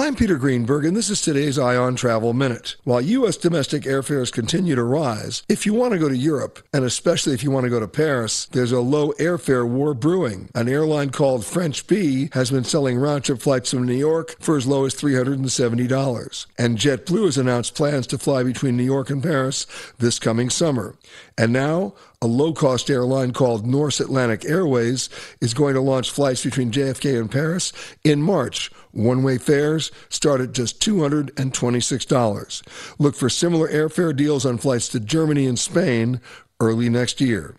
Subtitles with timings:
[0.00, 2.76] I'm Peter Greenberg, and this is today's Eye on Travel Minute.
[2.84, 3.36] While U.S.
[3.36, 7.44] domestic airfares continue to rise, if you want to go to Europe, and especially if
[7.44, 10.48] you want to go to Paris, there's a low airfare war brewing.
[10.54, 14.56] An airline called French Bee has been selling round trip flights from New York for
[14.56, 16.46] as low as $370.
[16.56, 19.66] And JetBlue has announced plans to fly between New York and Paris
[19.98, 20.94] this coming summer.
[21.36, 21.92] And now,
[22.22, 25.08] a low cost airline called Norse Atlantic Airways
[25.40, 27.72] is going to launch flights between JFK and Paris
[28.04, 28.70] in March.
[28.92, 32.62] One way fares start at just $226.
[32.98, 36.20] Look for similar airfare deals on flights to Germany and Spain
[36.60, 37.56] early next year.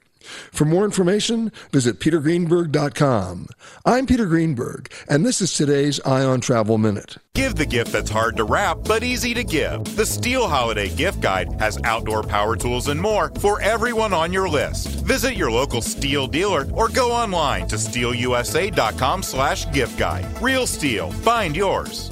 [0.52, 3.48] For more information, visit petergreenberg.com.
[3.86, 7.18] I'm Peter Greenberg, and this is today's Eye on Travel Minute.
[7.34, 9.84] Give the gift that's hard to wrap but easy to give.
[9.96, 14.48] The STIHL Holiday Gift Guide has outdoor power tools and more for everyone on your
[14.50, 14.88] list.
[15.05, 20.26] Visit your local STIHL dealer or go online to stihlusa.com slash gift guide.
[20.41, 22.12] Real STIHL, Find yours.